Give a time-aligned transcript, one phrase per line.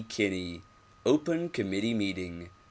[0.07, 0.61] Kinney.
[1.05, 2.49] Open Committee Meeting.